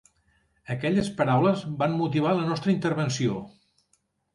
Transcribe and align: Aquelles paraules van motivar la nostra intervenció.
Aquelles 0.75 1.11
paraules 1.21 1.63
van 1.85 1.95
motivar 2.03 2.35
la 2.41 2.49
nostra 2.51 2.77
intervenció. 2.79 3.41